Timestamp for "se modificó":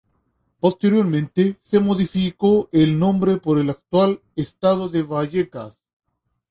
1.61-2.69